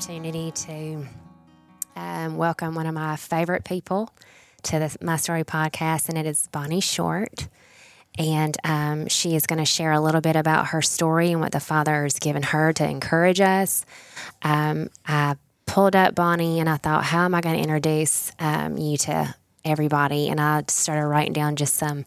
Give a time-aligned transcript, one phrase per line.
[0.00, 1.06] opportunity to
[1.94, 4.10] um, welcome one of my favorite people
[4.62, 7.48] to the My Story podcast, and it is Bonnie Short.
[8.16, 11.52] And um, she is going to share a little bit about her story and what
[11.52, 13.84] the Father has given her to encourage us.
[14.40, 15.36] Um, I
[15.66, 19.34] pulled up Bonnie and I thought, how am I going to introduce um, you to
[19.66, 20.30] everybody?
[20.30, 22.06] And I started writing down just some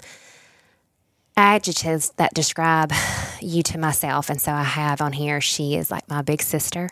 [1.38, 2.92] adjectives that describe
[3.40, 4.32] you to myself.
[4.32, 6.90] And so I have on here, she is like my big sister,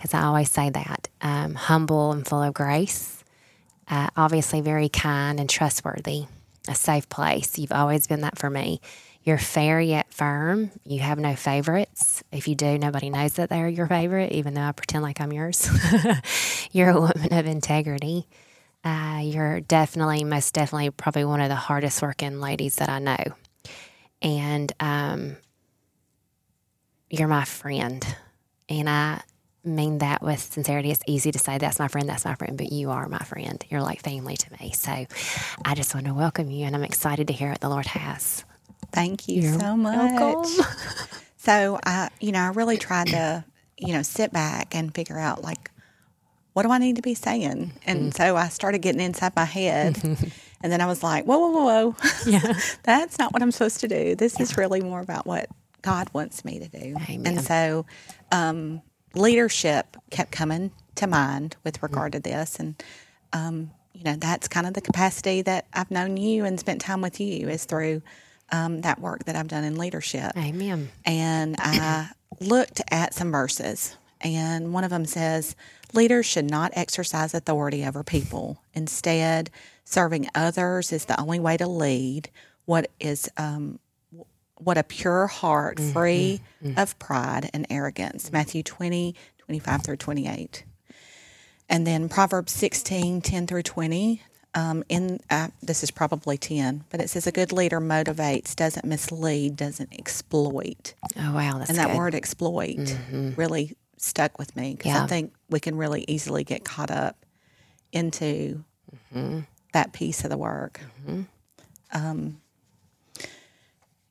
[0.00, 3.22] because I always say that um, humble and full of grace,
[3.86, 6.24] uh, obviously very kind and trustworthy,
[6.66, 7.58] a safe place.
[7.58, 8.80] You've always been that for me.
[9.24, 10.70] You're fair yet firm.
[10.86, 12.24] You have no favorites.
[12.32, 15.34] If you do, nobody knows that they're your favorite, even though I pretend like I'm
[15.34, 15.68] yours.
[16.72, 18.26] you're a woman of integrity.
[18.82, 23.24] Uh, you're definitely, most definitely, probably one of the hardest working ladies that I know.
[24.22, 25.36] And um,
[27.10, 28.02] you're my friend.
[28.70, 29.20] And I
[29.64, 30.90] mean that with sincerity.
[30.90, 33.62] It's easy to say, that's my friend, that's my friend, but you are my friend.
[33.68, 34.72] You're like family to me.
[34.72, 35.06] So
[35.64, 38.44] I just want to welcome you, and I'm excited to hear what the Lord has.
[38.92, 40.48] Thank you You're so much.
[41.36, 43.44] so I, you know, I really tried to,
[43.76, 45.70] you know, sit back and figure out like,
[46.52, 47.72] what do I need to be saying?
[47.86, 48.16] And mm.
[48.16, 49.98] so I started getting inside my head.
[50.62, 51.96] and then I was like, whoa, whoa, whoa, whoa.
[52.26, 52.52] Yeah.
[52.82, 54.16] That's not what I'm supposed to do.
[54.16, 54.42] This yeah.
[54.42, 55.48] is really more about what
[55.82, 56.96] God wants me to do.
[57.08, 57.26] Amen.
[57.26, 57.86] And so
[58.32, 58.82] um,
[59.14, 62.58] leadership kept coming to mind with regard to this.
[62.58, 62.82] And,
[63.32, 67.00] um, you know, that's kind of the capacity that I've known you and spent time
[67.00, 68.02] with you is through
[68.52, 70.32] um, that work that I've done in leadership.
[70.36, 70.90] Amen.
[71.04, 72.10] And I
[72.40, 75.56] looked at some verses, and one of them says,
[75.92, 78.62] Leaders should not exercise authority over people.
[78.74, 79.50] Instead,
[79.84, 82.30] serving others is the only way to lead.
[82.64, 83.80] What is um,
[84.62, 85.92] what a pure heart, mm-hmm.
[85.92, 86.78] free mm-hmm.
[86.78, 88.30] of pride and arrogance.
[88.32, 90.64] Matthew 20, 25 through 28.
[91.68, 94.22] And then Proverbs 16, 10 through 20.
[94.52, 98.84] Um, in uh, this is probably 10, but it says a good leader motivates, doesn't
[98.84, 100.94] mislead, doesn't exploit.
[101.16, 101.58] Oh, wow.
[101.58, 101.96] That's and that good.
[101.96, 103.34] word exploit mm-hmm.
[103.36, 105.04] really stuck with me because yeah.
[105.04, 107.24] I think we can really easily get caught up
[107.92, 108.64] into
[109.14, 109.40] mm-hmm.
[109.72, 110.80] that piece of the work.
[111.06, 111.22] Mm-hmm.
[111.92, 112.40] Um,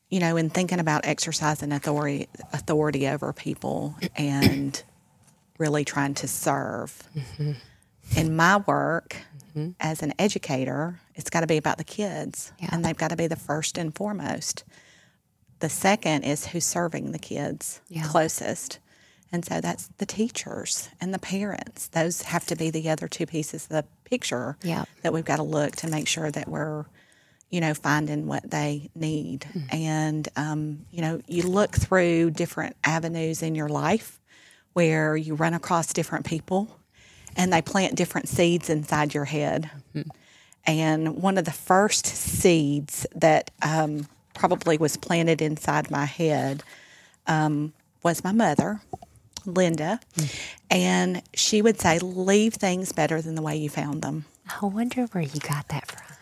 [0.10, 4.82] you know, in thinking about exercising authority authority over people and
[5.58, 7.04] really trying to serve.
[7.16, 7.52] Mm-hmm.
[8.16, 9.18] In my work
[9.50, 9.72] mm-hmm.
[9.80, 12.70] as an educator, it's got to be about the kids, yeah.
[12.72, 14.64] and they've got to be the first and foremost.
[15.60, 18.08] The second is who's serving the kids yeah.
[18.08, 18.80] closest.
[19.32, 21.88] And so that's the teachers and the parents.
[21.88, 24.86] Those have to be the other two pieces of the picture yeah.
[25.04, 26.86] that we've got to look to make sure that we're
[27.50, 29.42] you know, finding what they need.
[29.42, 29.76] Mm-hmm.
[29.76, 34.20] And, um, you know, you look through different avenues in your life
[34.74, 36.80] where you run across different people
[37.36, 39.70] and they plant different seeds inside your head.
[39.96, 40.10] Mm-hmm.
[40.66, 46.64] And one of the first seeds that um, probably was planted inside my head
[47.28, 47.74] um,
[48.04, 48.82] was my mother.
[49.46, 50.36] Linda, mm.
[50.70, 54.26] and she would say, "Leave things better than the way you found them."
[54.62, 56.18] I wonder where you got that from.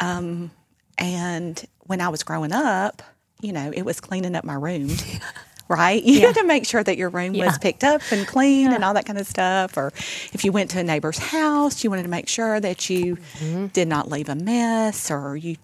[0.00, 0.50] Um,
[0.98, 3.02] and when I was growing up,
[3.40, 4.90] you know, it was cleaning up my room.
[5.68, 6.02] right?
[6.02, 6.26] You yeah.
[6.28, 7.46] had to make sure that your room yeah.
[7.46, 8.74] was picked up and clean yeah.
[8.74, 9.76] and all that kind of stuff.
[9.76, 9.88] Or
[10.32, 13.66] if you went to a neighbor's house, you wanted to make sure that you mm-hmm.
[13.66, 15.56] did not leave a mess or you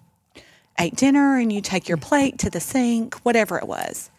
[0.79, 4.11] ate dinner and you take your plate to the sink, whatever it was.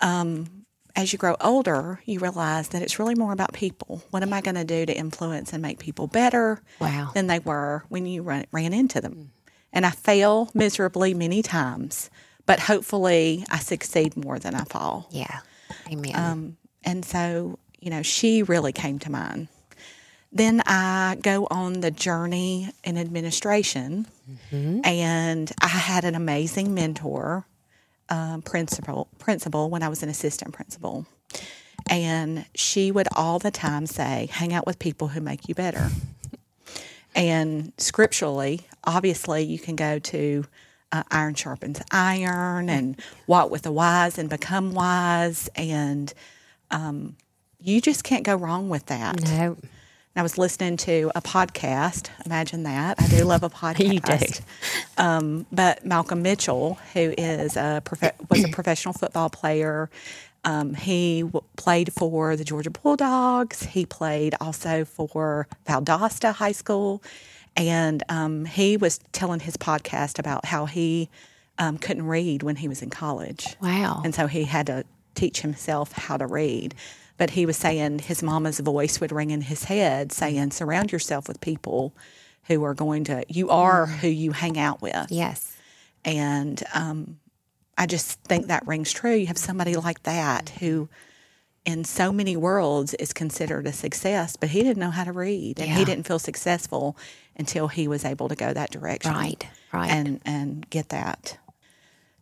[0.00, 4.02] Um, as you grow older, you realize that it's really more about people.
[4.10, 7.10] What am I going to do to influence and make people better wow.
[7.12, 9.30] than they were when you run, ran into them?
[9.72, 12.10] And I fail miserably many times,
[12.46, 15.08] but hopefully I succeed more than I fall.
[15.10, 15.40] Yeah.
[15.90, 16.12] Amen.
[16.14, 19.48] Um, and so, you know, she really came to mind.
[20.32, 24.80] Then I go on the journey in administration, mm-hmm.
[24.84, 27.46] and I had an amazing mentor,
[28.08, 31.06] uh, principal, principal when I was an assistant principal.
[31.88, 35.88] And she would all the time say, hang out with people who make you better.
[37.16, 40.44] And scripturally, obviously, you can go to
[40.92, 45.48] uh, iron sharpens iron and walk with the wise and become wise.
[45.56, 46.12] And
[46.70, 47.16] um,
[47.60, 49.22] you just can't go wrong with that.
[49.22, 49.56] No.
[50.18, 52.08] I was listening to a podcast.
[52.24, 52.98] Imagine that.
[52.98, 53.80] I do love a podcast.
[53.92, 55.02] you do.
[55.02, 59.90] Um, but Malcolm Mitchell, who is a prof- was a professional football player
[60.46, 63.64] um, he w- played for the Georgia Bulldogs.
[63.64, 67.02] He played also for Valdosta High School.
[67.56, 71.08] And um, he was telling his podcast about how he
[71.58, 73.56] um, couldn't read when he was in college.
[73.62, 74.02] Wow.
[74.04, 76.74] And so he had to teach himself how to read.
[77.16, 81.28] But he was saying his mama's voice would ring in his head saying, surround yourself
[81.28, 81.94] with people
[82.44, 85.06] who are going to, you are who you hang out with.
[85.10, 85.56] Yes.
[86.04, 87.18] And um,
[87.78, 89.14] I just think that rings true.
[89.14, 90.90] You have somebody like that who,
[91.64, 95.58] in so many worlds, is considered a success, but he didn't know how to read
[95.58, 95.76] and Yeah.
[95.78, 96.96] he didn't feel successful
[97.36, 99.12] until he was able to go that direction.
[99.12, 99.90] Right, right.
[99.90, 101.38] And, and get that.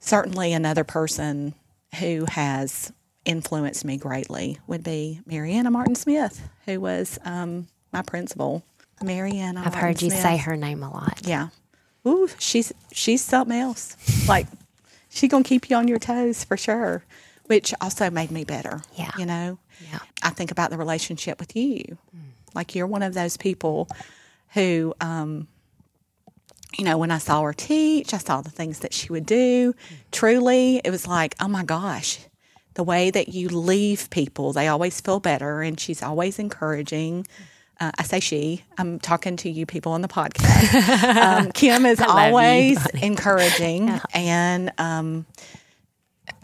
[0.01, 1.55] Certainly, another person
[1.99, 2.93] who has
[3.25, 8.63] influenced me greatly would be Mariana Martin Smith, who was um, my principal.
[9.03, 9.63] Mariana.
[9.65, 11.23] I've heard you say her name a lot.
[11.25, 11.49] Yeah.
[12.07, 13.97] Ooh, she's she's something else.
[14.29, 14.47] Like
[15.09, 17.05] she's gonna keep you on your toes for sure.
[17.47, 18.81] Which also made me better.
[18.95, 19.11] Yeah.
[19.19, 19.59] You know?
[19.91, 19.99] Yeah.
[20.23, 21.99] I think about the relationship with you.
[22.55, 23.89] Like you're one of those people
[24.55, 25.49] who um
[26.79, 29.75] you know, when I saw her teach, I saw the things that she would do.
[30.11, 32.19] Truly, it was like, oh my gosh,
[32.75, 37.27] the way that you leave people, they always feel better, and she's always encouraging.
[37.81, 38.65] Uh, I say she.
[38.79, 41.15] I'm talking to you people on the podcast.
[41.45, 43.05] Um, Kim is you, always honey.
[43.05, 45.27] encouraging, and um,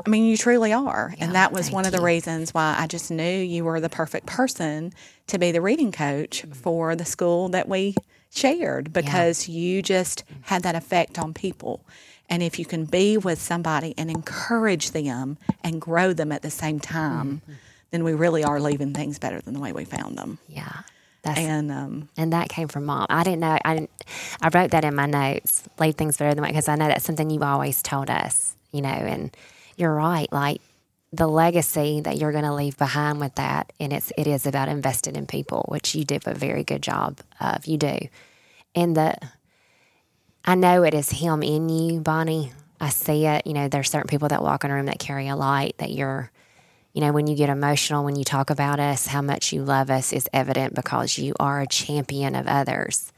[0.05, 1.15] I mean, you truly are.
[1.17, 2.05] Yeah, and that was one of the you.
[2.05, 4.93] reasons why I just knew you were the perfect person
[5.29, 6.53] to be the reading coach Mm-hmm.
[6.53, 7.95] for the school that we
[8.33, 11.85] shared because you just had that effect on people.
[12.29, 16.51] And if you can be with somebody and encourage them and grow them at the
[16.51, 17.53] same time, Mm-hmm.
[17.91, 20.39] then we really are leaving things better than the way we found them.
[20.49, 20.83] Yeah.
[21.23, 23.07] That's And um, And that came from mom.
[23.11, 23.59] I didn't know.
[23.65, 23.91] I didn't.
[24.41, 25.65] I wrote that in my notes.
[25.79, 28.57] Leave things better than because I know that's something you always told us.
[28.73, 29.37] You know, and
[29.77, 30.31] you're right.
[30.33, 30.61] Like
[31.13, 34.69] the legacy that you're going to leave behind with that, and it's it is about
[34.69, 37.67] investing in people, which you did a very good job of.
[37.67, 37.99] You do,
[38.75, 39.17] and the
[40.45, 42.53] I know it is him in you, Bonnie.
[42.81, 43.47] I see it.
[43.47, 45.91] You know, there's certain people that walk in a room that carry a light that
[45.91, 46.31] you're
[46.93, 49.91] you know, when you get emotional, when you talk about us, how much you love
[49.91, 53.13] us is evident because you are a champion of others.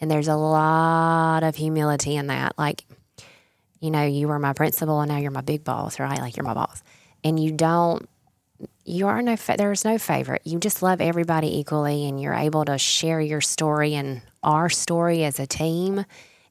[0.00, 2.56] And there's a lot of humility in that.
[2.56, 2.84] Like,
[3.80, 6.18] you know, you were my principal and now you're my big boss, right?
[6.18, 6.82] Like, you're my boss.
[7.24, 8.08] And you don't,
[8.84, 10.42] you are no, there's no favorite.
[10.44, 15.24] You just love everybody equally and you're able to share your story and our story
[15.24, 16.04] as a team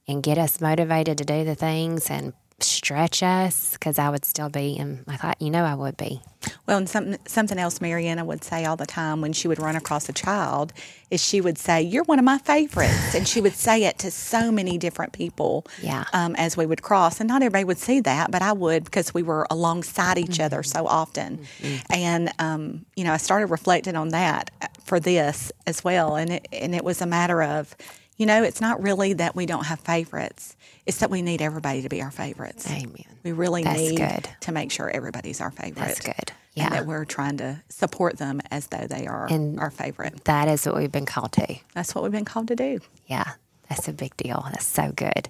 [0.07, 2.33] and get us motivated to do the things and
[2.63, 6.21] stretch us because I would still be, and I thought, you know, I would be.
[6.67, 9.75] Well, and something something else Mariana would say all the time when she would run
[9.75, 10.71] across a child
[11.11, 14.11] is she would say, "You're one of my favorites," and she would say it to
[14.11, 15.65] so many different people.
[15.81, 16.05] Yeah.
[16.13, 19.13] Um, as we would cross, and not everybody would see that, but I would because
[19.13, 21.45] we were alongside each other so often.
[21.89, 26.31] And um, you know, I started reflecting on that uh, for this as well, and
[26.31, 27.75] it and it was a matter of.
[28.19, 30.57] You know, it's not really that we don't have favorites.
[30.85, 32.69] It's that we need everybody to be our favorites.
[32.69, 33.05] Amen.
[33.23, 34.29] We really That's need good.
[34.41, 35.75] to make sure everybody's our favorite.
[35.85, 36.13] That's good.
[36.27, 36.69] And Yeah.
[36.71, 40.25] that we're trying to support them as though they are And- our favorite.
[40.25, 41.55] That is what we've been called to.
[41.73, 42.81] That's what we've been called to do.
[43.07, 43.23] Yeah.
[43.69, 44.45] That's a big deal.
[44.51, 45.29] That's so good.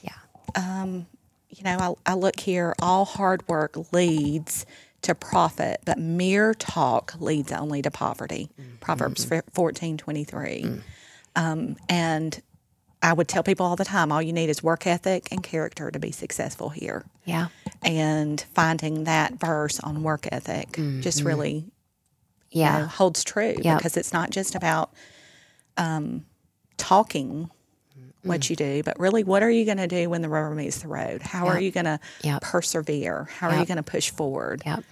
[0.00, 0.12] Yeah.
[0.54, 1.06] Um,
[1.50, 4.64] you know, I, I look here, all hard work leads
[5.02, 8.48] to profit, but mere talk leads only to poverty.
[8.58, 8.80] Mm.
[8.80, 9.50] Proverbs mm-hmm.
[9.52, 10.62] fourteen twenty three.
[10.62, 10.82] Mm.
[11.36, 12.40] Um, and
[13.02, 15.90] I would tell people all the time all you need is work ethic and character
[15.90, 17.04] to be successful here.
[17.24, 17.48] Yeah.
[17.82, 21.64] And finding that verse on work ethic just really
[22.54, 22.86] you know, Yeah.
[22.86, 23.78] holds true Yep.
[23.78, 24.92] because it's not just about
[25.78, 26.26] um,
[26.76, 27.48] talking
[27.98, 28.28] Mm.
[28.28, 30.78] what you do, but really what are you going to do when the rubber meets
[30.82, 31.22] the road?
[31.22, 32.42] How are you going to Yep.
[32.42, 33.28] persevere?
[33.38, 34.62] How are you going to push forward?
[34.64, 34.84] Yep.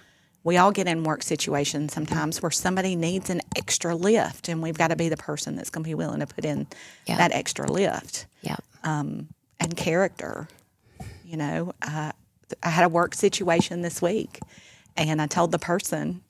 [0.43, 4.77] We all get in work situations sometimes where somebody needs an extra lift, and we've
[4.77, 6.67] got to be the person that's going to be willing to put in
[7.05, 7.17] Yep.
[7.17, 8.63] that extra lift Yep.
[8.83, 9.27] and
[9.77, 10.47] character.
[11.23, 12.11] You know, uh,
[12.63, 14.39] I had a work situation this week,
[14.97, 16.21] and I told the person,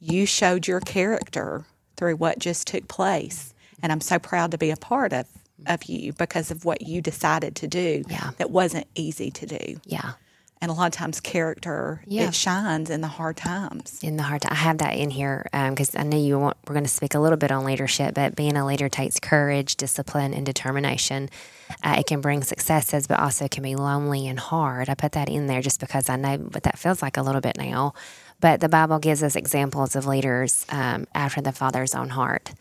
[0.00, 3.52] "You showed your character through what just took place,
[3.82, 5.26] and I'm so proud to be a part of
[5.66, 8.02] of you because of what you decided to do.
[8.08, 8.30] Yeah.
[8.38, 10.12] That wasn't easy to do, Yeah.
[10.60, 12.28] And a lot of times, character Yeah.
[12.28, 13.98] it shines in the hard times.
[14.02, 14.52] in the hard time.
[14.52, 17.18] I have that in here because I know you want, we're going to speak a
[17.18, 21.30] little bit on leadership, but being a leader takes courage, discipline, and determination.
[21.84, 24.88] Uh, it can bring successes, but also can be lonely and hard.
[24.88, 27.40] I put that in there just because I know what that feels like a little
[27.40, 27.94] bit now.
[28.40, 32.52] But the Bible gives us examples of leaders um, after the Father's own heart.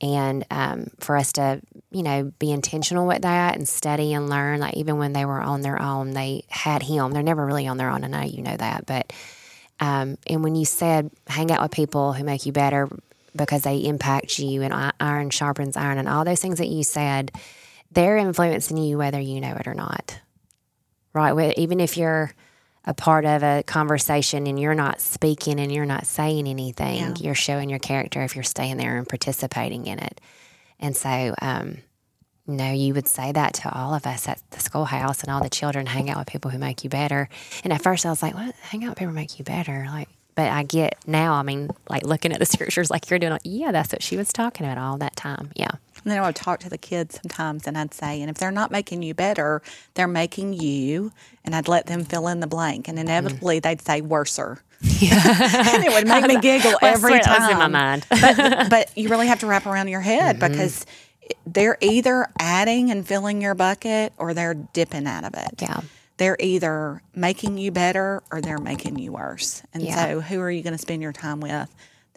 [0.00, 4.60] And um, for us to, you know, be intentional with that and study and learn,
[4.60, 7.10] like even when they were on their own, they had Him.
[7.10, 8.04] They're never really on their own.
[8.04, 9.12] I know you know that, but
[9.80, 12.88] um, and when you said hang out with people who make you better
[13.34, 17.32] because they impact you and iron sharpens iron and all those things that you said,
[17.90, 20.20] they're influencing you whether you know it or not.
[21.12, 21.58] Right?
[21.58, 22.32] Even if you're
[22.88, 27.14] a part of a conversation and you're not speaking and you're not saying anything, Yeah.
[27.20, 30.20] you're showing your character if you're staying there and participating in it.
[30.80, 31.78] And so, um,
[32.46, 35.50] no, you would say that to all of us at the schoolhouse, and all the
[35.50, 37.28] children hang out with people who make you better.
[37.62, 38.54] And at first, I was like, "What?
[38.62, 41.34] Hang out with people who make you better?" Like, but I get now.
[41.34, 43.38] I mean, like looking at the scriptures, like you're doing.
[43.44, 45.50] Yeah, that's what she was talking about all that time.
[45.56, 45.72] Yeah,
[46.08, 48.50] And then I would talk to the kids sometimes and I'd say, and if they're
[48.50, 49.60] not making you better,
[49.92, 51.12] they're making you.
[51.44, 52.88] And I'd let them fill in the blank.
[52.88, 54.62] And inevitably they'd say worser.
[54.80, 55.20] Yeah.
[55.74, 57.42] and it would make me giggle Well, every swear that time.
[57.42, 58.06] was in my mind.
[58.08, 60.50] but, but you really have to wrap around your head Mm-hmm.
[60.50, 60.86] because
[61.46, 65.60] they're either adding and filling your bucket or they're dipping out of it.
[65.60, 65.80] Yeah.
[66.16, 69.62] They're either making you better or they're making you worse.
[69.74, 70.06] And Yeah.
[70.06, 71.68] so who are you going to spend your time with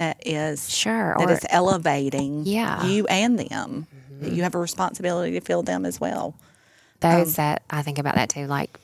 [0.01, 2.77] that is Sure, that is elevating Yeah.
[2.79, 2.87] Mm-hmm.
[2.89, 3.87] you and them.
[4.21, 6.35] You have a responsibility to fill them as well.
[6.99, 8.45] those that I think about that too.
[8.47, 8.79] Like,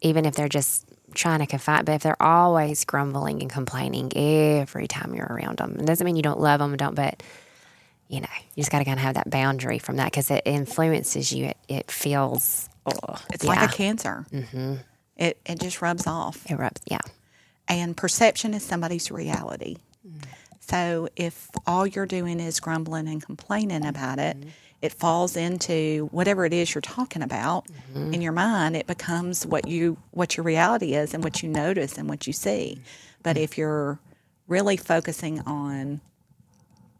[0.00, 0.84] even if they're just
[1.14, 5.76] trying to confide, but if they're always grumbling and complaining every time you're around them,
[5.78, 6.94] it doesn't mean you don't love them, don't.
[6.96, 7.22] But
[8.08, 10.42] you know, you just got to kind of have that boundary from that because it
[10.44, 11.46] influences you.
[11.46, 12.68] It, it feels.
[12.86, 14.26] Oh, It's yeah, like a cancer.
[14.32, 14.74] Mm-hmm.
[15.16, 16.44] It it just rubs off.
[16.50, 16.80] it rubs.
[16.86, 17.00] Yeah,
[17.68, 19.76] And perception is somebody's reality.
[20.06, 20.22] Mm.
[20.60, 24.48] So if all you're doing is grumbling and complaining about it, Mm-hmm.
[24.82, 28.14] it falls into whatever it is you're talking about Mm-hmm.
[28.14, 28.76] in your mind.
[28.76, 32.32] It becomes what you what your reality is and what you notice and what you
[32.32, 32.80] see.
[33.22, 33.98] But if you're
[34.48, 36.00] really focusing on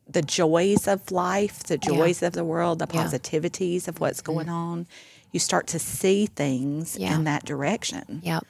[0.08, 3.04] the joys of life, the joys of the world, the Yeah.
[3.04, 4.86] positivities of what's going on,
[5.32, 7.14] you start to see things Yeah.
[7.16, 8.20] in that direction.
[8.24, 8.44] yep,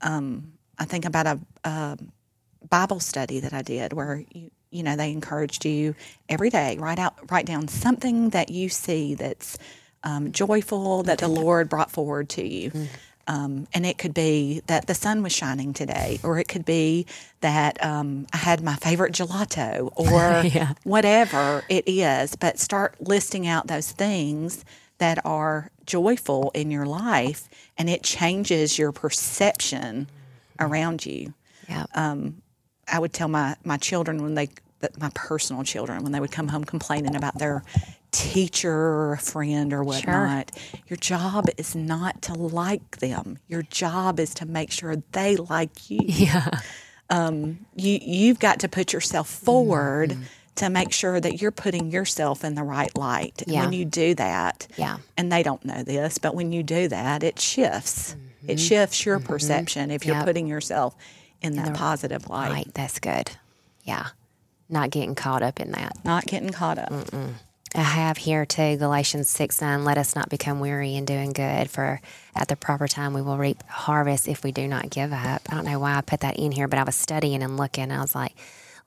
[0.00, 1.98] I think about a, a
[2.70, 5.94] Bible study that I did where you you know they encouraged you
[6.28, 9.56] every day write out write down something that you see that's
[10.02, 12.72] um, joyful that the Lord brought forward to you.
[13.26, 17.06] Um, and it could be that the sun was shining today, or it could be
[17.40, 20.74] that um, I had my favorite gelato, or Yeah.
[20.82, 22.36] whatever it is.
[22.36, 24.62] But start listing out those things
[24.98, 30.08] that are joyful in your life, and it changes your perception
[30.60, 31.32] around you.
[31.66, 31.88] yep,
[32.88, 34.48] I would tell my my children when they
[34.98, 37.62] my personal children when they would come home complaining about their
[38.10, 40.50] teacher or a friend or whatnot.
[40.86, 43.38] Your job is not to like them.
[43.48, 46.00] Your job is to make sure they like you.
[46.04, 46.48] yeah,
[47.10, 50.22] Um, You you've got to put yourself forward mm-hmm.
[50.56, 53.42] to make sure that you're putting yourself in the right light.
[53.42, 53.62] And Yeah.
[53.62, 57.22] when you do that, yeah, and they don't know this, but when you do that,
[57.22, 58.16] it shifts.
[58.46, 58.56] It mm-hmm.
[58.58, 59.26] shifts your mm-hmm.
[59.26, 60.94] perception if you're putting yourself
[61.44, 62.50] in that positive light.
[62.50, 62.74] right.
[62.74, 63.30] That's good.
[63.84, 64.08] Yeah,
[64.68, 66.04] not getting caught up in that.
[66.04, 66.92] not getting caught up.
[67.76, 69.84] I have here too Galatians 6 9.
[69.84, 72.00] Let us not become weary in doing good, for
[72.36, 75.42] at the proper time we will reap harvest if we do not give up.
[75.50, 77.84] I don't know why I put that in here, but I was studying and looking.
[77.84, 78.34] And I was like,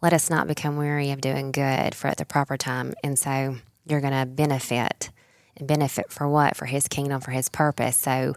[0.02, 2.94] let us not become weary of doing good, for at the proper time.
[3.04, 5.10] And so you're going to benefit.
[5.58, 6.56] And benefit for what?
[6.56, 7.98] For his kingdom, for his purpose.
[7.98, 8.36] So,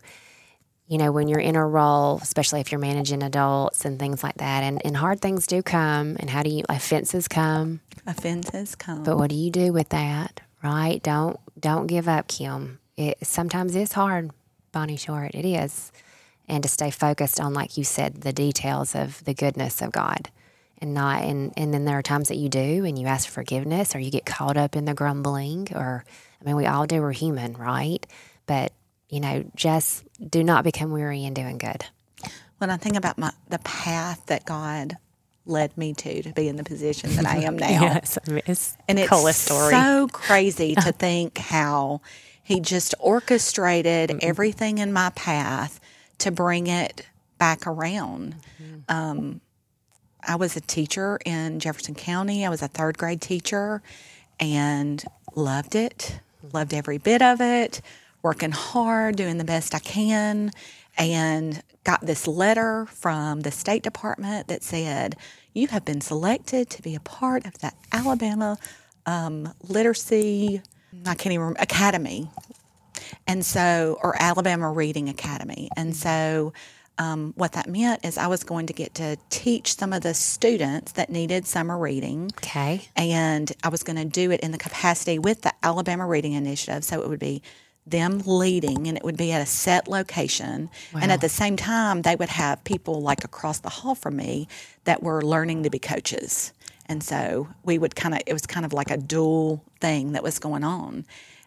[0.91, 4.39] you know, when you're in a role, especially if you're managing adults and things like
[4.39, 9.05] that, and, and hard things do come, and how do you, offenses come, Offenses come.
[9.05, 10.41] but what do you do with that?
[10.65, 11.01] Right?
[11.01, 12.81] Don't don't give up, Kim.
[12.97, 14.33] It sometimes it's hard,
[14.73, 15.31] Bonnie Short.
[15.33, 15.93] It is.
[16.49, 20.29] And to stay focused on, like you said, the details of the goodness of God.
[20.79, 23.35] And not and, and then there are times that you do and you ask for
[23.35, 26.05] forgiveness or you get caught up in the grumbling or
[26.41, 28.05] I mean we all do, we're human, right?
[28.47, 28.73] But,
[29.11, 31.85] you know, just do not become weary in doing good.
[32.59, 34.97] when I think about my the path that God
[35.47, 38.99] led me to to be in the position that I am now, yes, it's and
[38.99, 39.73] it's coolest story.
[39.73, 42.01] so crazy to think how
[42.43, 45.81] He just orchestrated everything in my path
[46.19, 47.07] to bring it
[47.39, 48.37] back around.
[48.89, 49.41] Um,
[50.23, 52.45] I was a teacher in Jefferson County.
[52.45, 53.83] I was a third grade teacher
[54.39, 55.03] and
[55.35, 56.21] loved it,
[56.53, 57.81] loved every bit of it,
[58.23, 60.51] working hard, doing the best I can,
[60.99, 65.17] and got this letter from the State Department that said,
[65.55, 68.59] You have been selected to be a part of the Alabama
[69.07, 70.63] um, Literacy,
[71.07, 72.29] I can't even remember, Academy.
[73.27, 75.69] And so, or Alabama Reading Academy.
[75.77, 76.53] And so,
[76.99, 80.13] um, what that meant is I was going to get to teach some of the
[80.13, 82.31] students that needed summer reading.
[82.39, 82.89] okay.
[82.95, 86.85] And I was going to do it in the capacity with the Alabama Reading Initiative.
[86.85, 87.43] So it would be
[87.91, 90.71] them leading and it would be at a set location.
[90.95, 94.49] And at the same time, they would have people like across the hall from me
[94.85, 96.53] that were learning to be coaches.
[96.87, 100.23] And so we would kind of, it was kind of like a dual thing that
[100.23, 101.05] was going on.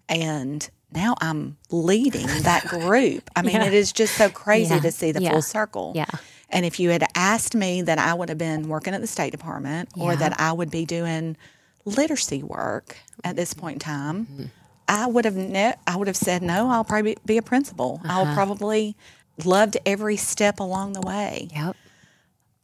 [0.07, 3.29] And now I'm leading that group.
[3.35, 3.65] I mean, yeah.
[3.65, 4.81] it is just so crazy yeah.
[4.81, 5.31] to see the yeah.
[5.31, 5.93] full circle.
[5.95, 6.05] Yeah.
[6.49, 9.31] And if you had asked me that I would have been working at the State
[9.31, 11.35] Department or that I would be doing
[11.83, 14.45] literacy work at this point in time, mm-hmm.
[14.87, 16.69] I would have ne- I would have said no.
[16.69, 18.01] I'll probably be a principal.
[18.03, 18.13] Uh-huh.
[18.13, 18.95] I'll probably
[19.43, 21.49] loved every step along the way.
[21.53, 21.75] Yep.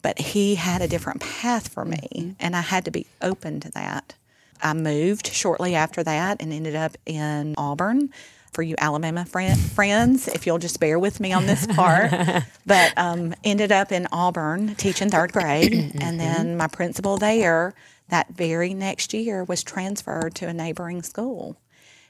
[0.01, 2.31] But he had a different path for me, mm-hmm.
[2.39, 4.15] and I had to be open to that.
[4.61, 8.09] I moved shortly after that and ended up in Auburn.
[8.51, 12.11] For you Alabama friend, friends, if you'll just bear with me on this part,
[12.65, 16.01] but um, ended up in Auburn teaching third grade, mm-hmm.
[16.01, 17.75] and then my principal there
[18.09, 21.57] that very next year was transferred to a neighboring school,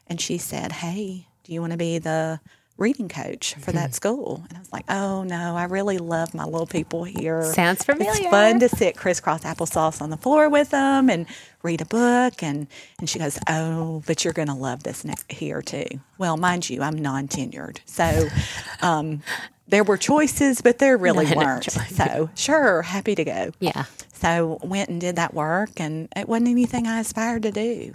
[0.09, 2.39] and she said, "Hey, do you want to be the
[2.79, 4.43] reading coach for that school.
[4.47, 7.43] And I was like, oh no, I really love my little people here.
[7.43, 8.11] Sounds familiar.
[8.11, 11.27] It's fun to sit crisscross applesauce on the floor with them and
[11.61, 12.41] read a book.
[12.41, 15.85] And, and she goes, oh, but you're going to love this here too.
[16.17, 17.79] Well, mind you, I'm non tenured.
[17.85, 18.29] So
[18.81, 19.21] um,
[19.67, 21.69] there were choices, but there really no, weren't.
[21.69, 23.51] so sure, happy to go.
[23.59, 23.85] Yeah.
[24.13, 27.93] So went and did that work, and it wasn't anything I aspired to do.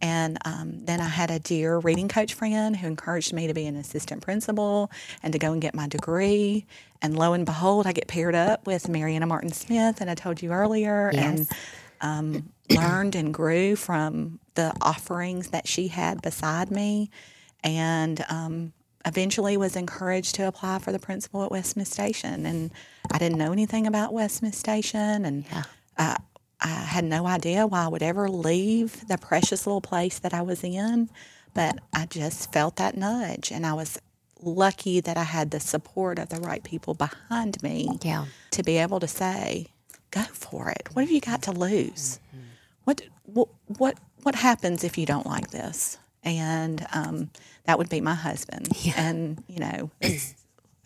[0.00, 3.66] And um, then I had a dear reading coach friend who encouraged me to be
[3.66, 4.90] an assistant principal
[5.22, 6.66] and to go and get my degree.
[7.00, 10.42] And lo and behold, I get paired up with Mariana Martin Smith, and I told
[10.42, 11.24] you earlier, yes.
[11.24, 11.48] and
[12.00, 17.10] um, learned and grew from the offerings that she had beside me.
[17.64, 18.72] And um,
[19.06, 22.44] eventually was encouraged to apply for the principal at West Smiths Station.
[22.44, 22.70] And
[23.10, 25.24] I didn't know anything about West Smiths Station.
[25.24, 25.62] And yeah.
[25.96, 26.16] uh,
[26.66, 30.42] I had no idea why I would ever leave the precious little place that I
[30.42, 31.08] was in,
[31.54, 33.98] but I just felt that nudge, and I was
[34.42, 38.26] lucky that I had the support of the right people behind me yeah.
[38.50, 39.68] to be able to say,
[40.10, 40.88] "Go for it.
[40.92, 42.18] What have you got to lose?
[42.34, 42.44] Mm-hmm.
[42.84, 43.48] What what
[43.78, 47.30] what what happens if you don't like this?" And um,
[47.64, 48.94] that would be my husband, yeah.
[48.96, 49.90] and you know.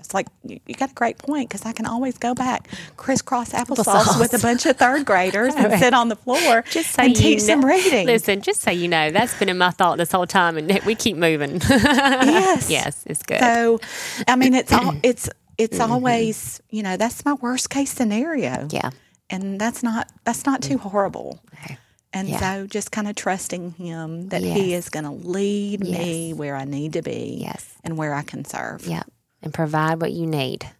[0.00, 3.50] It's like you, you got a great point because I can always go back crisscross
[3.52, 4.20] applesauce, applesauce.
[4.20, 7.40] with a bunch of third graders and sit on the floor just so and teach
[7.40, 8.06] know, them reading.
[8.06, 10.94] Listen, just so you know, that's been in my thought this whole time, and we
[10.94, 11.60] keep moving.
[11.70, 13.40] yes, yes, it's good.
[13.40, 13.80] So,
[14.26, 15.92] I mean, it's all it's it's mm-hmm.
[15.92, 18.68] always you know that's my worst case scenario.
[18.70, 18.90] Yeah,
[19.28, 21.40] and that's not that's not too horrible.
[21.54, 21.78] Okay.
[22.12, 22.38] And yeah.
[22.40, 24.56] so just kind of trusting him that yes.
[24.56, 25.98] he is going to lead yes.
[25.98, 27.72] me where I need to be yes.
[27.84, 28.84] and where I can serve.
[28.84, 29.04] Yeah
[29.42, 30.70] and provide what you need.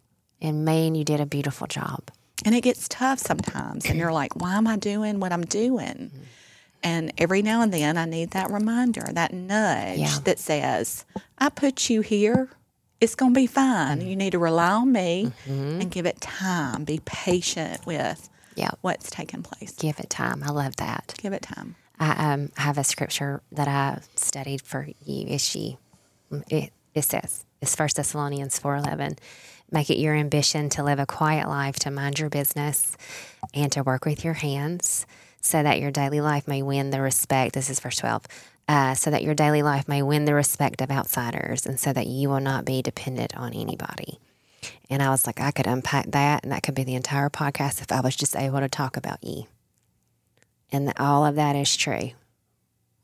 [0.41, 2.11] And man, you did a beautiful job.
[2.45, 3.85] And it gets tough sometimes.
[3.85, 5.85] And you're like, why am I doing what I'm doing?
[5.87, 6.23] Mm-hmm.
[6.83, 10.19] And every now and then I need that reminder, that nudge yeah.
[10.25, 11.05] that says,
[11.37, 12.49] I put you here.
[13.03, 13.99] It's going to be fine.
[13.99, 14.09] Mm-hmm.
[14.09, 15.81] You need to rely on me mm-hmm.
[15.83, 16.85] and give it time.
[16.85, 18.71] Be patient with yeah.
[18.81, 19.73] what's taking place.
[19.73, 20.43] Give it time.
[20.43, 21.15] I love that.
[21.19, 21.77] Give it time.
[21.99, 25.27] I um, have a scripture that I studied for you.
[25.27, 25.77] Is she?
[26.49, 29.19] It, it says, is 1 Thessalonians 4:11.
[29.71, 32.97] Make it your ambition to live a quiet life, to mind your business,
[33.55, 35.07] and to work with your hands,
[35.41, 37.55] so that your daily life may win the respect.
[37.55, 38.27] This is verse 12.
[38.69, 42.07] Uh, so that your daily life may win the respect of outsiders, and so that
[42.07, 44.19] you will not be dependent on anybody.
[44.89, 47.81] And I was like, I could unpack that, and that could be the entire podcast
[47.81, 49.47] if I was just able to talk about ye.
[50.73, 52.13] And all of that is true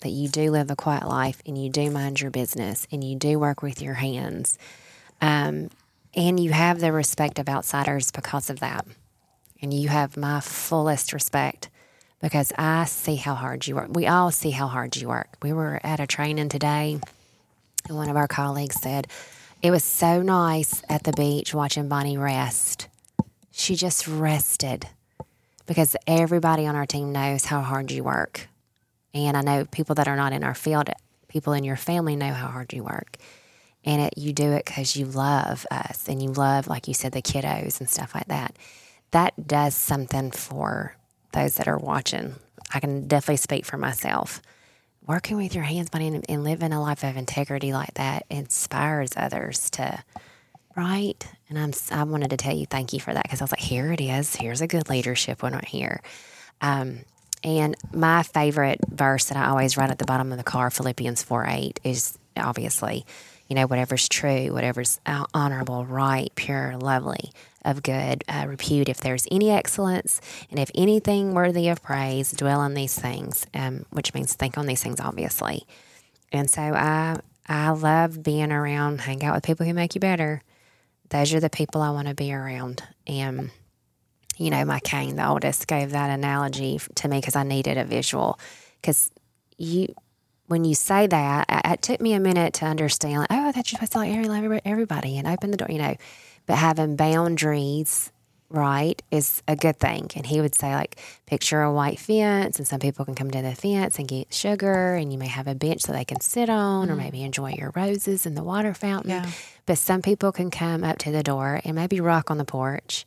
[0.01, 3.17] that you do live a quiet life and you do mind your business and you
[3.17, 4.59] do work with your hands.
[5.21, 5.71] Um,
[6.15, 8.87] and you have the respect of outsiders because of that.
[9.61, 11.69] And you have my fullest respect
[12.21, 13.89] because I see how hard you work.
[13.91, 15.37] We all see how hard you work.
[15.43, 16.99] We were at a training today,
[17.89, 19.07] and one of our colleagues said,
[19.63, 22.89] It was so nice at the beach watching Bonnie rest.
[23.53, 24.89] She just rested
[25.67, 28.49] because everybody on our team knows how hard you work.
[29.25, 30.91] And I know people that are not in our field,
[31.29, 33.17] people in your family know how hard you work.
[33.85, 37.13] And it, you do it because you love us and you love, like you said,
[37.13, 38.57] the kiddos and stuff like that.
[39.13, 40.97] That does something for
[41.33, 42.35] those that are watching.
[42.75, 44.43] I can definitely speak for myself.
[45.07, 49.11] Working with your hands, Bonnie, and, and living a life of integrity like that inspires
[49.17, 50.03] others to,
[50.77, 51.27] right?
[51.49, 53.61] And I'm, I wanted to tell you thank you for that because I was like,
[53.61, 54.35] here it is.
[54.35, 56.03] Here's a good leadership one right here.
[56.61, 57.01] Um,
[57.47, 61.23] and my favorite verse that I always write at the bottom of the car, Philippians
[61.23, 63.07] 4 8, is obviously,
[63.47, 64.99] you know, whatever's true, whatever's
[65.33, 67.31] honorable, right, pure, lovely,
[67.65, 72.59] of good uh, repute, if there's any excellence, and if anything worthy of praise, dwell
[72.59, 75.65] on these things, um, which means think on these things, obviously.
[76.33, 80.43] And so I, I love being around, hang out with people who make you better.
[81.11, 82.83] Those are the people I want to be around.
[83.07, 83.53] And
[84.37, 87.85] you know, my cane, the oldest, gave that analogy to me because I needed a
[87.85, 88.39] visual.
[88.81, 89.11] Because
[89.59, 89.95] you,
[90.47, 93.73] when you say that, it took me a minute to understand, like, oh, I thought
[93.73, 95.97] you're supposed to like everybody and open the door, you know.
[96.47, 98.13] But having boundaries,
[98.49, 100.09] right, is a good thing.
[100.15, 103.43] And he would say, like, picture a white fence, and some people can come to
[103.43, 106.49] the fence and get sugar, and you may have a bench that they can sit
[106.49, 106.91] on, mm.
[106.93, 109.11] or maybe enjoy your roses and the water fountain.
[109.11, 109.31] Yeah.
[109.65, 113.05] But some people can come up to the door and maybe rock on the porch.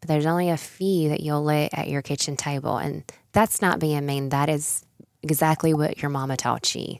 [0.00, 2.76] But there's only a few that you'll let at your kitchen table.
[2.76, 4.28] And that's not being mean.
[4.28, 4.84] That is
[5.22, 6.98] exactly what your mama taught you,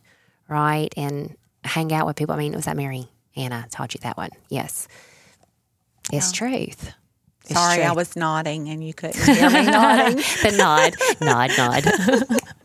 [0.48, 0.92] right?
[0.96, 2.34] And hang out with people.
[2.34, 4.30] I mean, was that Mary Anna taught you that one?
[4.48, 4.88] Yes.
[6.12, 6.48] It's yeah.
[6.48, 6.92] truth.
[7.44, 7.88] It's Sorry, truth.
[7.88, 10.16] I was nodding and you couldn't hear me nodding.
[10.42, 11.84] the nod, nod, nod.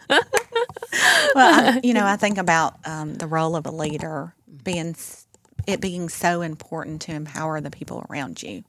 [1.36, 4.96] well, I, you know, I think about um, the role of a leader being
[5.68, 8.64] it being so important to empower the people around you,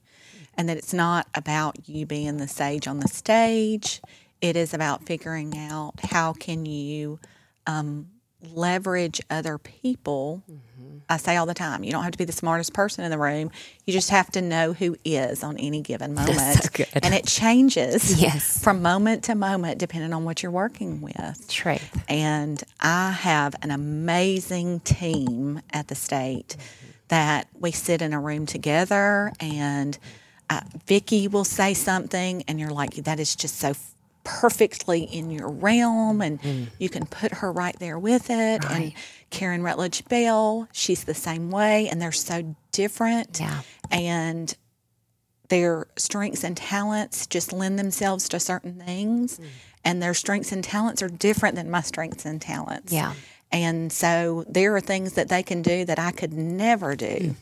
[0.57, 4.01] and that it's not about you being the sage on the stage
[4.41, 7.19] it is about figuring out how can you
[7.65, 8.07] um,
[8.53, 10.43] leverage other people.
[10.49, 10.97] Mm-hmm.
[11.09, 13.17] I say all the time, you don't have to be the smartest person in the
[13.17, 13.49] room.
[13.85, 16.63] You just have to know who is on any given moment.
[16.63, 18.61] So and it changes yes.
[18.61, 21.47] from moment to moment depending on what you're working with.
[21.49, 21.77] True.
[22.07, 26.91] And I have an amazing team at the state mm-hmm.
[27.07, 29.97] that we sit in a room together and
[30.49, 33.73] uh, Vicki will say something and you're like, that is just so
[34.23, 36.67] perfectly in your realm and mm.
[36.79, 38.63] you can put her right there with it.
[38.63, 38.71] Right.
[38.71, 38.93] And
[39.29, 43.39] Karen Rutledge Bell, she's the same way and they're so different.
[43.39, 43.61] Yeah.
[43.91, 44.55] And
[45.49, 49.37] their strengths and talents just lend themselves to certain things.
[49.37, 49.45] Mm.
[49.83, 52.91] And their strengths and talents are different than my strengths and talents.
[52.91, 53.13] Yeah.
[53.51, 57.35] And so there are things that they can do that I could never do.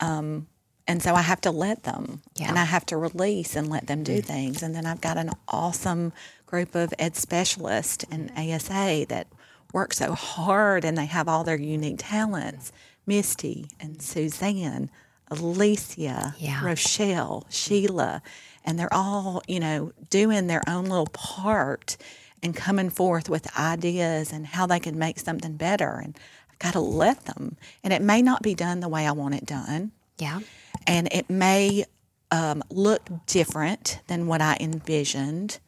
[0.00, 0.06] Mm.
[0.06, 0.46] Um,
[0.86, 2.48] and so I have to let them yeah.
[2.48, 4.24] and I have to release and let them do mm.
[4.24, 4.62] things.
[4.62, 6.12] And then I've got an awesome
[6.46, 9.28] group of ed specialists and ASA that
[9.72, 12.72] work so hard and they have all their unique talents.
[13.06, 14.90] Misty and Suzanne,
[15.30, 16.64] Alicia, yeah.
[16.64, 18.22] Rochelle, Sheila,
[18.64, 21.96] and they're all, you know, doing their own little part
[22.42, 26.00] and coming forth with ideas and how they can make something better.
[26.02, 26.16] And
[26.50, 27.56] I've got to let them.
[27.82, 29.92] And it may not be done the way I want it done.
[30.18, 30.40] Yeah
[30.86, 31.84] and it may
[32.30, 35.58] um, look different than what I envisioned.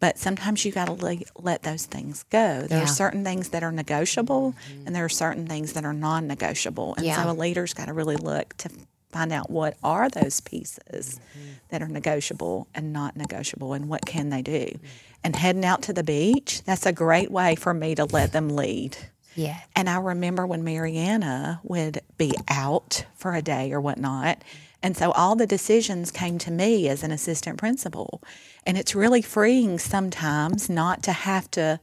[0.00, 2.66] But sometimes you got to le- let those things go.
[2.68, 2.84] There yeah.
[2.84, 4.86] are certain things that are negotiable, mm-hmm.
[4.86, 6.94] and there are certain things that are non-negotiable.
[6.96, 7.20] And yeah.
[7.20, 8.70] so a leader's got to really look to
[9.10, 11.48] find out what are those pieces mm-hmm.
[11.70, 14.78] that are negotiable and not negotiable, and what can they do.
[15.24, 18.50] And heading out to the beach, that's a great way for me to let them
[18.50, 18.96] lead.
[19.38, 19.60] Yeah.
[19.76, 24.42] And I remember when Mariana would be out for a day or whatnot.
[24.82, 28.20] And so all the decisions came to me as an assistant principal.
[28.66, 31.78] And it's really freeing sometimes not to have to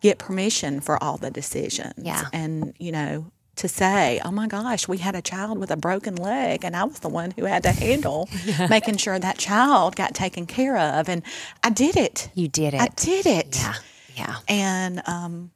[0.00, 1.94] get permission for all the decisions.
[1.96, 2.24] Yeah.
[2.32, 6.14] And, you know, to say, oh my gosh, we had a child with a broken
[6.14, 8.28] leg, and I was the one who had to handle
[8.70, 11.08] making sure that child got taken care of.
[11.08, 11.22] And
[11.62, 12.30] I did it.
[12.34, 12.80] You did it.
[12.80, 13.58] I did it.
[13.58, 13.74] Yeah.
[14.14, 14.36] Yeah.
[14.48, 15.50] And um,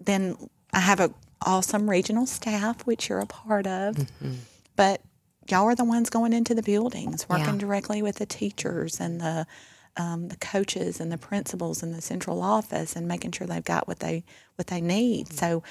[0.00, 0.36] then
[0.72, 3.96] I have a awesome regional staff, which you're a part of.
[3.96, 4.34] Mm-hmm.
[4.76, 5.02] But
[5.48, 7.60] y'all are the ones going into the buildings, working yeah.
[7.60, 9.46] directly with the teachers and the
[9.96, 13.88] um, the coaches and the principals and the central office, and making sure they've got
[13.88, 14.24] what they
[14.56, 15.26] what they need.
[15.26, 15.36] Mm-hmm.
[15.36, 15.62] So,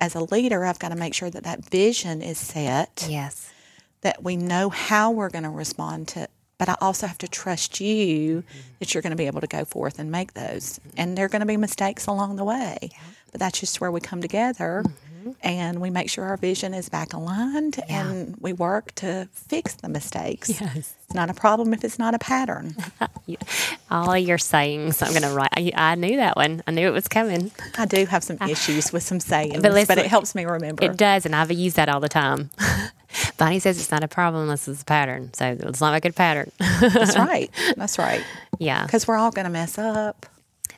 [0.00, 3.06] as a leader, I've got to make sure that that vision is set.
[3.08, 3.52] Yes.
[4.00, 6.28] That we know how we're going to respond to
[6.62, 8.58] but I also have to trust you mm-hmm.
[8.78, 10.78] that you're going to be able to go forth and make those.
[10.78, 10.90] Mm-hmm.
[10.96, 12.78] And there are going to be mistakes along the way.
[12.80, 12.98] Yeah.
[13.32, 15.30] But that's just where we come together mm-hmm.
[15.42, 18.06] and we make sure our vision is back aligned yeah.
[18.06, 20.60] and we work to fix the mistakes.
[20.60, 20.94] Yes.
[21.04, 22.76] It's not a problem if it's not a pattern.
[23.90, 25.48] All your sayings, I'm going to write.
[25.56, 26.62] I, I, knew that one.
[26.66, 27.50] I knew it was coming.
[27.78, 30.84] I do have some issues with some sayings, but, but it helps me remember.
[30.84, 32.50] It does, and I've used that all the time.
[33.38, 35.32] Bonnie says it's not a problem unless it's a pattern.
[35.34, 36.50] So it's not a good pattern.
[36.58, 37.50] That's right.
[37.76, 38.24] That's right.
[38.58, 38.84] Yeah.
[38.84, 40.26] Because we're all going to mess up.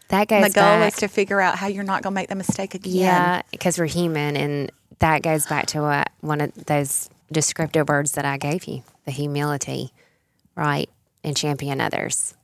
[0.09, 0.31] That.
[0.31, 2.35] And the goal back, is to figure out how you're not going to make the
[2.35, 2.93] mistake again.
[2.93, 8.13] Yeah, because we're human, and that goes back to what one of those descriptive words
[8.13, 9.91] that I gave you: the humility,
[10.55, 10.89] right,
[11.23, 12.35] and champion others,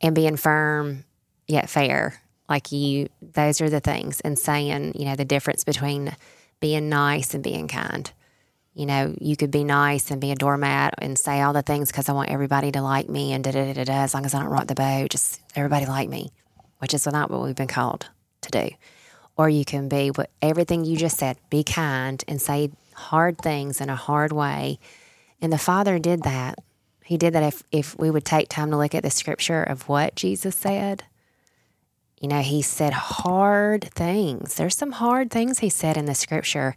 [0.00, 1.04] and being firm
[1.46, 2.20] yet fair.
[2.48, 6.14] Like you, those are the things, and saying, you know, the difference between
[6.60, 8.10] being nice and being kind.
[8.74, 11.92] You know, you could be nice and be a doormat and say all the things
[11.92, 14.02] because I want everybody to like me and da da da da.
[14.02, 16.32] As long as I don't rock the boat, just everybody like me
[16.84, 18.10] which is not what we've been called
[18.42, 18.68] to do.
[19.38, 23.80] Or you can be what everything you just said, be kind and say hard things
[23.80, 24.78] in a hard way.
[25.40, 26.58] And the Father did that.
[27.02, 29.88] He did that if, if we would take time to look at the scripture of
[29.88, 31.04] what Jesus said.
[32.20, 34.56] You know, he said hard things.
[34.56, 36.76] There's some hard things he said in the scripture,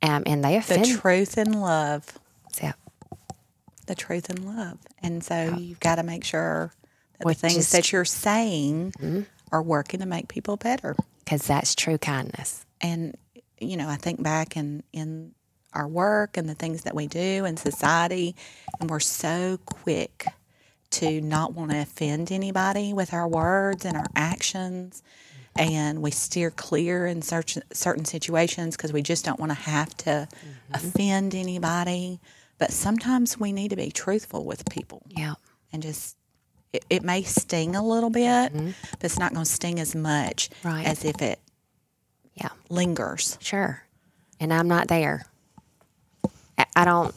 [0.00, 0.86] um, and they offend.
[0.86, 2.18] The truth and love.
[2.62, 2.72] Yeah.
[3.86, 4.78] The truth and love.
[5.02, 6.72] And so you've got to make sure
[7.18, 9.20] that the things that you're saying mm-hmm.
[9.52, 10.96] Are working to make people better.
[11.24, 12.66] Because that's true kindness.
[12.80, 13.16] And,
[13.58, 15.32] you know, I think back in, in
[15.72, 18.36] our work and the things that we do in society,
[18.80, 20.26] and we're so quick
[20.90, 25.02] to not want to offend anybody with our words and our actions.
[25.56, 29.96] And we steer clear in certain certain situations because we just don't want to have
[29.98, 30.74] to mm-hmm.
[30.74, 32.20] offend anybody.
[32.58, 35.02] But sometimes we need to be truthful with people.
[35.08, 35.34] Yeah.
[35.72, 36.16] And just,
[36.74, 38.70] it, it may sting a little bit, mm-hmm.
[38.90, 40.86] but it's not going to sting as much right.
[40.86, 41.40] as if it
[42.34, 43.38] yeah lingers.
[43.40, 43.82] Sure.
[44.40, 45.24] And I'm not there.
[46.76, 47.14] I don't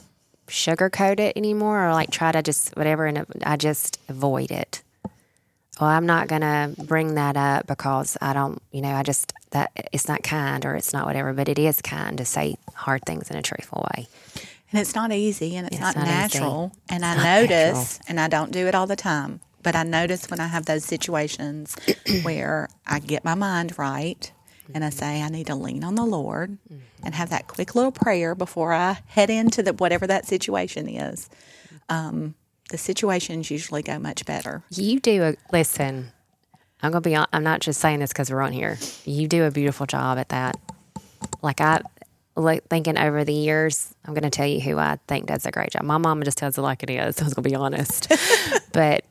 [0.48, 4.84] sugarcoat it anymore or like try to just whatever and I just avoid it.
[5.80, 9.32] Well, I'm not going to bring that up because I don't, you know, I just,
[9.52, 13.04] that it's not kind or it's not whatever, but it is kind to say hard
[13.06, 14.08] things in a truthful way.
[14.72, 16.72] And it's not easy and it's, not, not, natural.
[16.74, 16.82] Easy.
[16.90, 18.06] And it's I notice, natural.
[18.08, 20.86] and I don't do it all the time, but I notice when I have those
[20.86, 21.76] situations
[22.24, 24.32] where I get my mind right
[24.74, 26.78] and I say I need to lean on the Lord mm-hmm.
[27.04, 31.30] and have that quick little prayer before I head into the whatever that situation is.
[31.90, 32.36] Um,
[32.70, 34.64] the situations usually go much better.
[34.70, 36.14] You do a listen.
[36.82, 37.16] I'm gonna be.
[37.16, 38.78] On, I'm not just saying this because we're on here.
[39.04, 40.58] You do a beautiful job at that.
[41.42, 41.82] Like I,
[42.38, 45.72] like thinking over the years, I'm gonna tell you who I think does a great
[45.72, 45.84] job.
[45.84, 47.20] My mama just tells it like it is.
[47.22, 48.10] I was gonna be honest,
[48.72, 49.04] but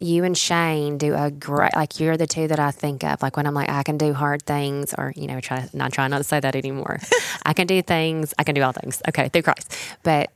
[0.00, 3.36] you and Shane do a great like you're the two that I think of like
[3.36, 6.18] when I'm like I can do hard things or you know try not trying not
[6.18, 7.00] to say that anymore.
[7.44, 8.32] I can do things.
[8.38, 9.02] I can do all things.
[9.08, 9.74] Okay, through Christ.
[10.02, 10.30] But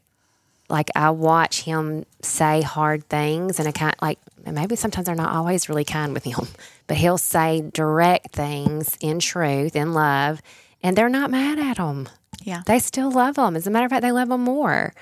[0.68, 5.32] like I watch him say hard things and I can't like maybe sometimes they're not
[5.32, 6.48] always really kind with him,
[6.86, 10.42] but he'll say direct things in truth, in love,
[10.82, 12.08] and they're not mad at him.
[12.42, 12.62] Yeah.
[12.66, 13.54] They still love him.
[13.54, 14.92] As a matter of fact, they love him more.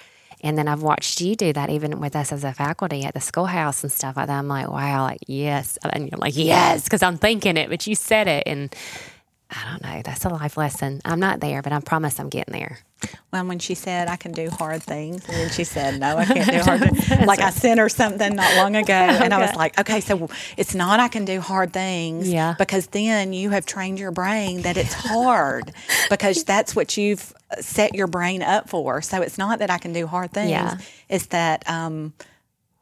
[0.43, 3.21] And then I've watched you do that even with us as a faculty at the
[3.21, 4.39] schoolhouse and stuff like that.
[4.39, 5.79] I'm like, wow, like, yes.
[5.83, 8.45] And you're like, yes, because I'm thinking it, but you said it.
[8.47, 8.75] And
[9.51, 10.03] I don't know.
[10.05, 11.01] That's a life lesson.
[11.05, 12.79] I'm not there, but I promise I'm getting there.
[13.33, 16.25] Well, when she said I can do hard things, and then she said, No, I
[16.25, 17.27] can't do hard things.
[17.27, 19.35] like I sent her something not long ago, and okay.
[19.35, 22.31] I was like, Okay, so it's not I can do hard things.
[22.31, 22.55] Yeah.
[22.59, 25.73] Because then you have trained your brain that it's hard
[26.11, 29.03] because that's what you've set your brain up for.
[29.03, 30.51] So it's not that I can do hard things.
[30.51, 30.79] Yeah.
[31.09, 32.13] It's that um,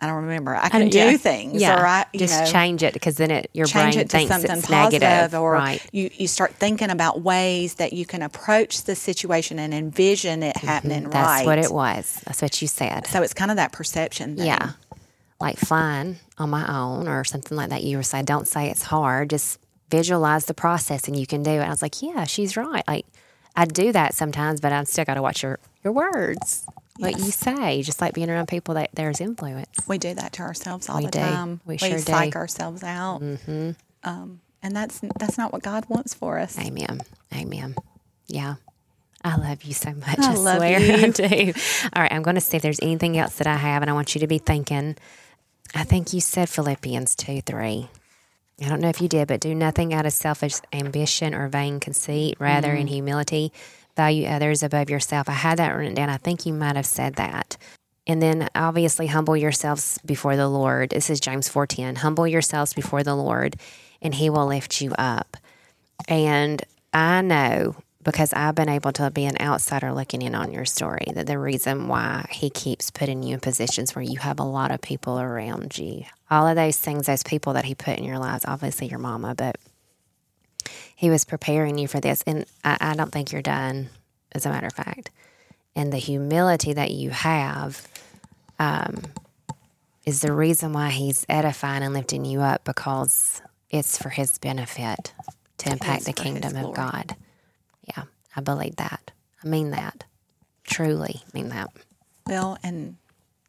[0.01, 0.55] I don't remember.
[0.55, 1.17] I can I do yeah.
[1.17, 1.81] things, yeah.
[1.81, 4.71] or I just know, change it because then it your brain it thinks something it's
[4.71, 5.85] negative, or right.
[5.91, 10.55] you you start thinking about ways that you can approach the situation and envision it
[10.55, 10.67] mm-hmm.
[10.67, 11.03] happening.
[11.03, 11.11] Mm-hmm.
[11.11, 11.47] That's right.
[11.47, 12.21] what it was.
[12.25, 13.09] That's what you said.
[13.09, 14.37] So it's kind of that perception.
[14.37, 14.47] Thing.
[14.47, 14.73] Yeah,
[15.41, 17.83] like flying on my own or something like that.
[17.83, 19.31] You were saying, don't say it's hard.
[19.31, 19.59] Just
[19.91, 21.61] visualize the process and you can do it.
[21.61, 22.87] I was like, yeah, she's right.
[22.87, 23.07] Like
[23.57, 26.67] I do that sometimes, but I still got to watch your your words
[26.99, 27.27] what yes.
[27.27, 29.69] you say, just like being around people that there's influence.
[29.87, 31.19] We do that to ourselves all we the do.
[31.21, 31.61] time.
[31.65, 32.39] We, we sure psych do.
[32.39, 33.71] ourselves out, mm-hmm.
[34.05, 36.59] um, and that's that's not what God wants for us.
[36.59, 37.01] Amen.
[37.35, 37.75] Amen.
[38.27, 38.57] Yeah.
[39.25, 40.19] I love you so much.
[40.19, 40.95] I, I love swear you.
[40.95, 41.53] I do.
[41.95, 43.95] All right, I'm going to see if there's anything else that I have, and I
[43.95, 44.97] want you to be thinking.
[45.75, 47.89] I think you said Philippians 2 3.
[48.61, 51.79] I don't know if you did, but do nothing out of selfish ambition or vain
[51.81, 52.81] conceit, rather mm.
[52.81, 53.53] in humility
[53.99, 55.29] value others above yourself.
[55.29, 56.09] I had that written down.
[56.09, 57.57] I think you might have said that.
[58.07, 60.91] And then obviously humble yourselves before the Lord.
[60.91, 61.97] This is James 4:10.
[61.97, 63.57] Humble yourselves before the Lord
[64.01, 65.37] and he will lift you up.
[66.07, 66.63] And
[66.95, 71.07] I know because I've been able to be an outsider looking in on your story
[71.15, 74.71] that the reason why he keeps putting you in positions where you have a lot
[74.71, 76.05] of people around you.
[76.31, 79.35] All of those things, those people that he put in your lives, obviously your mama,
[79.35, 79.57] but
[80.99, 82.25] he was preparing you for this.
[82.27, 83.89] And I, I don't think you're done,
[84.33, 85.13] as a matter of fact.
[85.77, 87.87] And the humility that you have
[88.59, 89.03] um,
[90.05, 95.13] is the reason why he's edifying and lifting you up because it's for his benefit
[95.59, 97.15] to impact the kingdom of God.
[97.97, 98.03] Yeah,
[98.35, 99.13] I believe that.
[99.45, 100.03] I mean that.
[100.65, 101.71] Truly mean that.
[102.27, 102.97] Well, and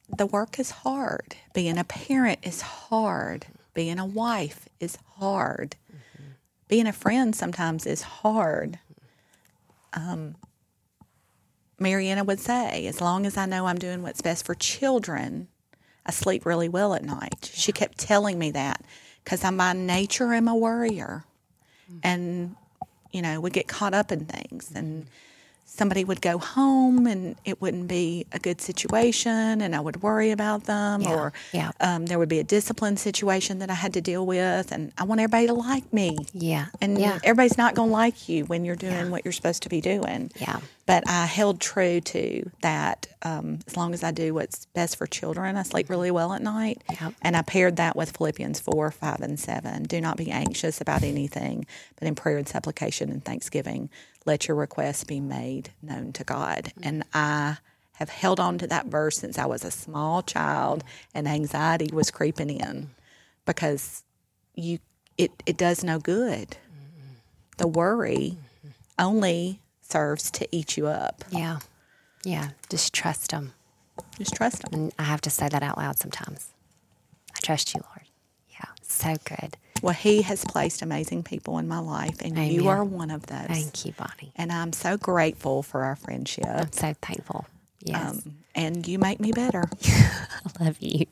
[0.08, 1.36] the work is hard.
[1.56, 3.48] Being a parent is hard.
[3.74, 5.76] Being a wife is hard
[6.70, 8.80] being a friend sometimes is hard.
[9.94, 10.36] Um,
[11.80, 15.50] Mariana would say, as long as I know I'm doing what's best for children,
[16.06, 17.52] I sleep really well at night.
[17.54, 18.84] She kept telling me that
[19.24, 21.26] because I'm by nature I'm a worrier,
[22.04, 22.56] and
[23.12, 25.08] you know we get caught up in things, and
[25.80, 30.32] somebody would go home and it wouldn't be a good situation and I would worry
[30.32, 31.72] about them Yeah, or yeah.
[31.80, 35.06] Um, there would be a discipline situation that I had to deal with and I
[35.06, 36.18] want everybody to like me.
[36.34, 36.66] Yeah.
[36.82, 37.20] And yeah.
[37.24, 40.32] everybody's not going to like you when you're doing what you're supposed to be doing.
[40.36, 40.60] Yeah.
[40.86, 43.08] But I held true to that.
[43.22, 46.42] Um, as long as I do what's best for children, I sleep really well at
[46.42, 46.82] night.
[46.90, 47.14] Yep.
[47.22, 49.84] And I paired that with Philippians 4, 5, and 7.
[49.84, 51.68] Do not be anxious about anything,
[52.00, 53.90] but in prayer and supplication and thanksgiving,
[54.26, 56.66] let your requests be made known to God.
[56.66, 56.82] Mm-hmm.
[56.84, 57.58] And I
[57.94, 62.12] have held on to that verse since I was a small child and anxiety was
[62.12, 62.92] creeping in
[63.46, 64.04] because
[64.56, 64.80] you
[65.18, 66.50] it, it does no good.
[66.50, 67.14] Mm-hmm.
[67.58, 68.38] The worry
[68.98, 71.26] only serves to eat you up.
[71.30, 71.60] Yeah.
[72.24, 72.50] Yeah.
[72.70, 73.54] Just trust Him.
[74.18, 74.74] Just trust them.
[74.74, 76.54] And I have to say that out loud sometimes.
[77.36, 78.08] I trust you, Lord.
[78.52, 78.66] Yeah.
[78.82, 79.58] So good.
[79.82, 83.48] Well, He has placed amazing people in my life, and you are one of those.
[83.48, 84.32] Thank you, Bonnie.
[84.36, 86.46] And I'm so grateful for our friendship.
[86.46, 87.46] I'm so thankful.
[87.82, 88.12] Yes.
[88.12, 89.70] Um, and you make me better.
[89.86, 91.06] I love you.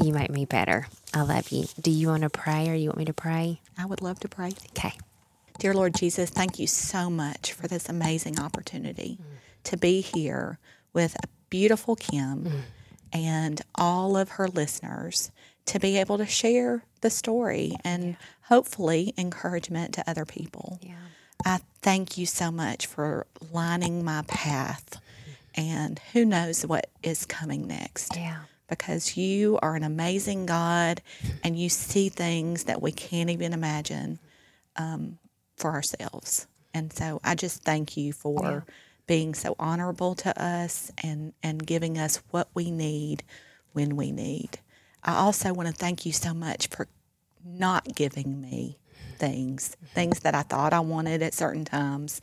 [0.00, 0.86] You make me better.
[1.12, 1.64] I love you.
[1.80, 3.60] Do you want to pray or you want me to pray?
[3.76, 4.52] I would love to pray.
[4.76, 4.92] Okay.
[5.58, 9.18] Dear Lord Jesus, thank you so much for this amazing opportunity
[9.64, 10.58] to be here
[10.92, 12.62] with a beautiful Kim
[13.12, 15.32] and all of her listeners
[15.66, 20.78] to be able to share the story and hopefully encouragement to other people.
[20.82, 20.94] Yeah.
[21.44, 25.00] I thank you so much for lining my path
[25.54, 28.40] and who knows what is coming next Yeah.
[28.68, 31.00] because you are an amazing God
[31.44, 34.18] and you see things that we can't even imagine
[34.76, 35.18] um,
[35.56, 36.46] for ourselves.
[36.74, 38.64] And so I just thank you for
[39.06, 43.22] being so honorable to us and, and giving us what we need
[43.72, 44.58] when we need.
[45.02, 46.88] I also want to thank you so much for
[47.44, 48.78] not giving me
[49.16, 52.20] things, things that I thought I wanted at certain times,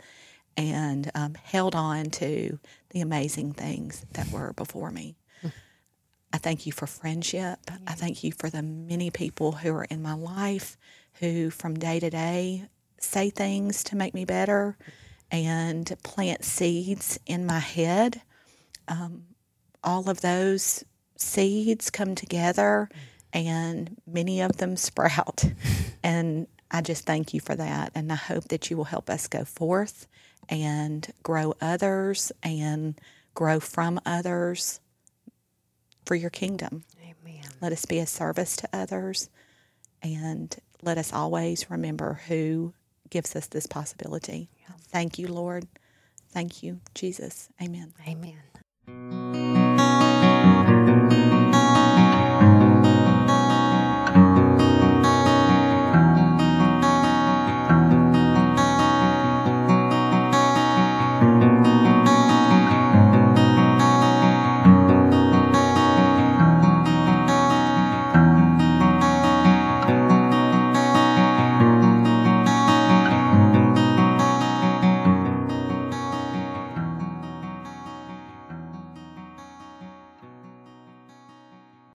[0.57, 2.59] and um, held on to
[2.91, 5.15] the amazing things that were before me.
[6.33, 7.59] I thank you for friendship.
[7.87, 10.77] I thank you for the many people who are in my life
[11.19, 12.65] who, from day to day,
[12.99, 14.77] say things to make me better
[15.31, 18.21] and plant seeds in my head.
[18.87, 19.23] Um,
[19.83, 20.83] all of those
[21.17, 22.89] seeds come together
[23.33, 25.45] and many of them sprout.
[26.03, 27.91] and I just thank you for that.
[27.95, 30.07] And I hope that you will help us go forth
[30.49, 32.99] and grow others and
[33.33, 34.79] grow from others
[36.05, 36.83] for your kingdom.
[37.01, 37.43] Amen.
[37.61, 39.29] Let us be a service to others
[40.01, 42.73] and let us always remember who
[43.09, 44.49] gives us this possibility.
[44.89, 45.67] Thank you, Lord.
[46.29, 47.49] Thank you, Jesus.
[47.61, 47.93] Amen.
[48.07, 49.44] Amen.